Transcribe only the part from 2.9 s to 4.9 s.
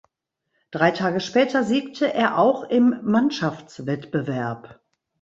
Mannschaftswettbewerb.